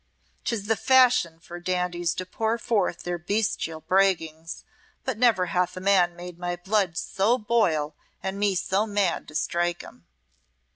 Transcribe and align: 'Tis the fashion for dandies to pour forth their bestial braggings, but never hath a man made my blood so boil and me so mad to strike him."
'Tis 0.45 0.65
the 0.65 0.75
fashion 0.75 1.39
for 1.39 1.59
dandies 1.59 2.15
to 2.15 2.25
pour 2.25 2.57
forth 2.57 3.03
their 3.03 3.19
bestial 3.19 3.81
braggings, 3.81 4.63
but 5.05 5.15
never 5.15 5.45
hath 5.53 5.77
a 5.77 5.79
man 5.79 6.15
made 6.15 6.39
my 6.39 6.55
blood 6.55 6.97
so 6.97 7.37
boil 7.37 7.93
and 8.23 8.39
me 8.39 8.55
so 8.55 8.87
mad 8.87 9.27
to 9.27 9.35
strike 9.35 9.81
him." 9.83 10.07